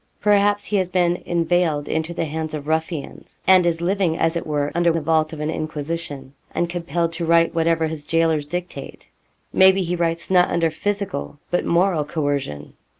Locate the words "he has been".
0.65-1.17